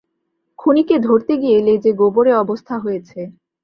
[0.59, 3.19] খুনিকে ধরতে গিয়ে লেজে গোবরে অবস্থা হয়েছে।